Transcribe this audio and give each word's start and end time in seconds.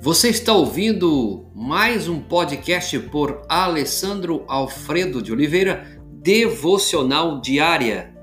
Você 0.00 0.28
está 0.28 0.52
ouvindo 0.52 1.50
mais 1.52 2.08
um 2.08 2.20
podcast 2.20 2.96
por 3.10 3.42
Alessandro 3.48 4.44
Alfredo 4.46 5.20
de 5.20 5.32
Oliveira, 5.32 6.00
Devocional 6.22 7.40
Diária. 7.40 8.14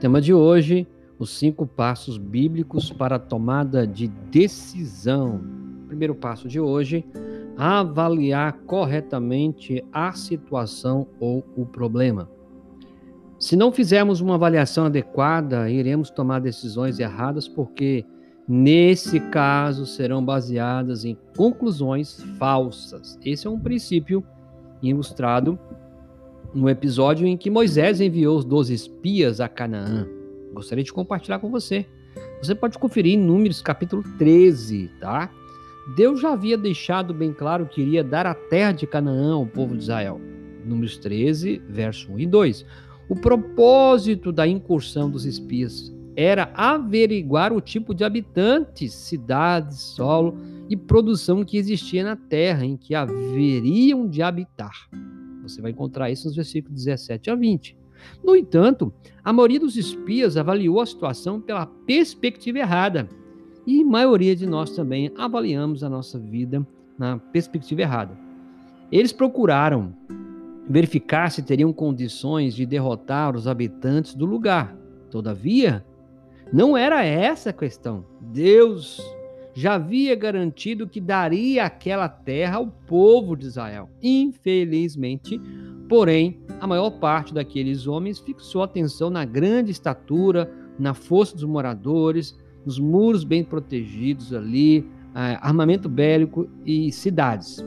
Tema 0.00 0.18
de 0.18 0.32
hoje: 0.32 0.88
os 1.18 1.28
cinco 1.28 1.66
passos 1.66 2.16
bíblicos 2.16 2.90
para 2.90 3.16
a 3.16 3.18
tomada 3.18 3.86
de 3.86 4.08
decisão. 4.08 5.44
Primeiro 5.88 6.14
passo 6.14 6.48
de 6.48 6.58
hoje: 6.58 7.04
avaliar 7.56 8.52
corretamente 8.66 9.84
a 9.92 10.12
situação 10.12 11.06
ou 11.20 11.44
o 11.56 11.64
problema. 11.64 12.28
Se 13.38 13.56
não 13.56 13.72
fizermos 13.72 14.20
uma 14.20 14.36
avaliação 14.36 14.86
adequada, 14.86 15.68
iremos 15.68 16.10
tomar 16.10 16.40
decisões 16.40 16.98
erradas, 16.98 17.46
porque 17.46 18.04
nesse 18.48 19.20
caso 19.20 19.86
serão 19.86 20.24
baseadas 20.24 21.04
em 21.04 21.16
conclusões 21.36 22.22
falsas. 22.38 23.18
Esse 23.24 23.46
é 23.46 23.50
um 23.50 23.58
princípio 23.58 24.24
ilustrado 24.82 25.58
no 26.54 26.70
episódio 26.70 27.26
em 27.26 27.36
que 27.36 27.50
Moisés 27.50 28.00
enviou 28.00 28.38
os 28.38 28.44
12 28.44 28.72
espias 28.72 29.40
a 29.40 29.48
Canaã. 29.48 30.06
Gostaria 30.52 30.84
de 30.84 30.92
compartilhar 30.92 31.38
com 31.40 31.50
você. 31.50 31.84
Você 32.40 32.54
pode 32.54 32.78
conferir 32.78 33.14
em 33.14 33.18
Números 33.18 33.60
capítulo 33.60 34.04
13, 34.18 34.90
tá? 35.00 35.30
Deus 35.86 36.20
já 36.20 36.32
havia 36.32 36.56
deixado 36.56 37.12
bem 37.12 37.32
claro 37.32 37.66
que 37.66 37.82
iria 37.82 38.02
dar 38.02 38.26
a 38.26 38.34
terra 38.34 38.72
de 38.72 38.86
Canaã 38.86 39.34
ao 39.34 39.46
povo 39.46 39.76
de 39.76 39.82
Israel. 39.82 40.20
Números 40.64 40.96
13, 40.96 41.60
verso 41.68 42.10
1 42.12 42.20
e 42.20 42.26
2. 42.26 42.66
O 43.08 43.14
propósito 43.14 44.32
da 44.32 44.46
incursão 44.46 45.10
dos 45.10 45.26
espias 45.26 45.94
era 46.16 46.50
averiguar 46.54 47.52
o 47.52 47.60
tipo 47.60 47.94
de 47.94 48.02
habitantes, 48.02 48.94
cidades, 48.94 49.78
solo 49.78 50.38
e 50.70 50.76
produção 50.76 51.44
que 51.44 51.58
existia 51.58 52.02
na 52.02 52.16
terra 52.16 52.64
em 52.64 52.76
que 52.76 52.94
haveriam 52.94 54.08
de 54.08 54.22
habitar. 54.22 54.88
Você 55.42 55.60
vai 55.60 55.72
encontrar 55.72 56.10
isso 56.10 56.26
nos 56.26 56.36
versículos 56.36 56.84
17 56.84 57.30
a 57.30 57.34
20. 57.34 57.76
No 58.22 58.34
entanto, 58.34 58.92
a 59.22 59.32
maioria 59.32 59.60
dos 59.60 59.76
espias 59.76 60.36
avaliou 60.38 60.80
a 60.80 60.86
situação 60.86 61.40
pela 61.40 61.66
perspectiva 61.66 62.58
errada 62.60 63.08
e 63.66 63.82
maioria 63.82 64.36
de 64.36 64.46
nós 64.46 64.70
também 64.70 65.10
avaliamos 65.16 65.82
a 65.82 65.88
nossa 65.88 66.18
vida 66.18 66.66
na 66.98 67.18
perspectiva 67.18 67.82
errada. 67.82 68.16
Eles 68.90 69.12
procuraram 69.12 69.94
verificar 70.68 71.30
se 71.30 71.42
teriam 71.42 71.72
condições 71.72 72.54
de 72.54 72.64
derrotar 72.64 73.34
os 73.36 73.46
habitantes 73.46 74.14
do 74.14 74.24
lugar. 74.24 74.76
Todavia, 75.10 75.84
não 76.52 76.76
era 76.76 77.04
essa 77.04 77.50
a 77.50 77.52
questão. 77.52 78.04
Deus 78.20 79.00
já 79.54 79.74
havia 79.74 80.14
garantido 80.16 80.88
que 80.88 81.00
daria 81.00 81.64
aquela 81.64 82.08
terra 82.08 82.56
ao 82.56 82.66
povo 82.66 83.36
de 83.36 83.46
Israel. 83.46 83.88
Infelizmente, 84.02 85.40
porém, 85.88 86.40
a 86.60 86.66
maior 86.66 86.90
parte 86.90 87.32
daqueles 87.32 87.86
homens 87.86 88.18
fixou 88.18 88.62
atenção 88.62 89.10
na 89.10 89.24
grande 89.24 89.70
estatura, 89.70 90.50
na 90.78 90.92
força 90.92 91.34
dos 91.34 91.44
moradores, 91.44 92.36
nos 92.64 92.78
muros 92.78 93.24
bem 93.24 93.44
protegidos 93.44 94.32
ali, 94.32 94.88
armamento 95.40 95.88
bélico 95.88 96.48
e 96.64 96.90
cidades. 96.90 97.64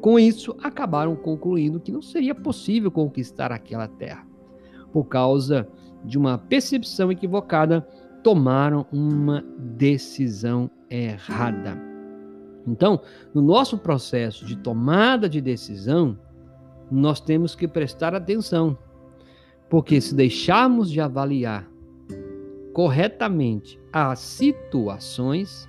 Com 0.00 0.18
isso, 0.18 0.54
acabaram 0.62 1.16
concluindo 1.16 1.80
que 1.80 1.90
não 1.90 2.02
seria 2.02 2.34
possível 2.34 2.90
conquistar 2.90 3.50
aquela 3.50 3.88
terra. 3.88 4.26
Por 4.92 5.04
causa 5.04 5.66
de 6.04 6.18
uma 6.18 6.36
percepção 6.36 7.10
equivocada, 7.10 7.80
tomaram 8.22 8.86
uma 8.92 9.44
decisão 9.58 10.70
errada. 10.90 11.76
Então, 12.66 13.00
no 13.34 13.42
nosso 13.42 13.76
processo 13.76 14.44
de 14.46 14.56
tomada 14.56 15.28
de 15.28 15.40
decisão, 15.40 16.18
nós 16.90 17.20
temos 17.20 17.54
que 17.54 17.66
prestar 17.66 18.14
atenção, 18.14 18.78
porque 19.68 20.00
se 20.00 20.14
deixarmos 20.14 20.90
de 20.90 21.00
avaliar 21.00 21.68
corretamente 22.74 23.80
as 23.92 24.18
situações, 24.18 25.68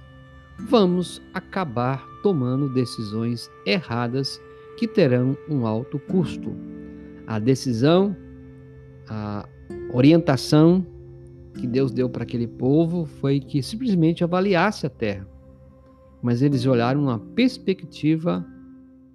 vamos 0.68 1.22
acabar 1.34 2.04
tomando 2.24 2.68
decisões 2.74 3.50
erradas 3.64 4.42
que 4.78 4.88
terão 4.88 5.38
um 5.48 5.68
alto 5.68 6.00
custo. 6.00 6.54
A 7.28 7.38
decisão, 7.38 8.18
a 9.08 9.48
orientação 9.94 10.86
que 11.54 11.68
Deus 11.68 11.92
deu 11.92 12.10
para 12.10 12.24
aquele 12.24 12.48
povo 12.48 13.06
foi 13.06 13.40
que 13.40 13.62
simplesmente 13.62 14.24
avaliasse 14.24 14.88
a 14.88 14.90
terra. 14.90 15.28
Mas 16.24 16.42
eles 16.42 16.66
olharam 16.66 17.04
uma 17.04 17.20
perspectiva 17.20 18.44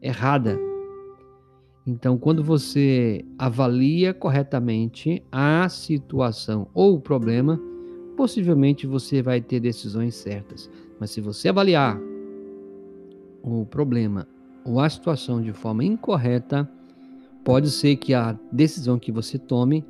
errada. 0.00 0.56
Então, 1.84 2.16
quando 2.16 2.44
você 2.44 3.24
avalia 3.36 4.14
corretamente 4.14 5.24
a 5.32 5.68
situação 5.68 6.68
ou 6.72 6.94
o 6.94 7.00
problema, 7.00 7.60
possivelmente 8.20 8.86
você 8.86 9.22
vai 9.22 9.40
ter 9.40 9.60
decisões 9.60 10.14
certas. 10.14 10.70
Mas 10.98 11.10
se 11.10 11.22
você 11.22 11.48
avaliar 11.48 11.98
o 13.42 13.64
problema 13.64 14.28
ou 14.62 14.78
a 14.78 14.90
situação 14.90 15.40
de 15.40 15.54
forma 15.54 15.82
incorreta, 15.82 16.70
pode 17.42 17.70
ser 17.70 17.96
que 17.96 18.12
a 18.12 18.38
decisão 18.52 18.98
que 18.98 19.10
você 19.10 19.38
tome 19.38 19.82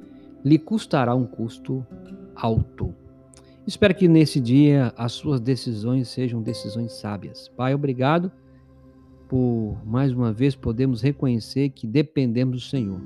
lhe 0.44 0.60
custará 0.60 1.12
um 1.12 1.26
custo 1.26 1.84
alto. 2.36 2.94
Espero 3.66 3.96
que 3.96 4.06
nesse 4.06 4.38
dia 4.38 4.94
as 4.96 5.10
suas 5.10 5.40
decisões 5.40 6.06
sejam 6.06 6.40
decisões 6.40 6.92
sábias. 6.92 7.48
Pai, 7.56 7.74
obrigado 7.74 8.30
por 9.28 9.76
mais 9.84 10.12
uma 10.12 10.32
vez 10.32 10.54
podemos 10.54 11.02
reconhecer 11.02 11.70
que 11.70 11.84
dependemos 11.84 12.62
do 12.62 12.68
Senhor. 12.68 13.00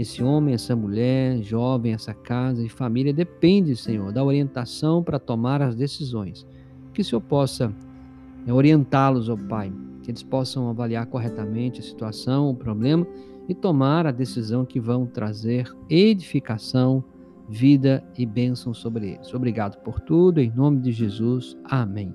Esse 0.00 0.22
homem, 0.22 0.54
essa 0.54 0.74
mulher, 0.74 1.42
jovem, 1.42 1.92
essa 1.92 2.14
casa 2.14 2.64
e 2.64 2.70
família 2.70 3.12
depende, 3.12 3.76
Senhor, 3.76 4.10
da 4.10 4.24
orientação 4.24 5.02
para 5.02 5.18
tomar 5.18 5.60
as 5.60 5.76
decisões. 5.76 6.46
Que 6.94 7.02
o 7.02 7.04
Senhor 7.04 7.20
possa 7.20 7.70
é, 8.46 8.50
orientá-los, 8.50 9.28
ó 9.28 9.36
Pai, 9.36 9.70
que 10.02 10.10
eles 10.10 10.22
possam 10.22 10.70
avaliar 10.70 11.04
corretamente 11.04 11.80
a 11.80 11.82
situação, 11.82 12.48
o 12.48 12.56
problema 12.56 13.06
e 13.46 13.54
tomar 13.54 14.06
a 14.06 14.10
decisão 14.10 14.64
que 14.64 14.80
vão 14.80 15.04
trazer 15.04 15.70
edificação, 15.90 17.04
vida 17.46 18.02
e 18.16 18.24
bênção 18.24 18.72
sobre 18.72 19.10
eles. 19.10 19.34
Obrigado 19.34 19.82
por 19.82 20.00
tudo, 20.00 20.40
em 20.40 20.50
nome 20.50 20.80
de 20.80 20.92
Jesus. 20.92 21.58
Amém. 21.62 22.14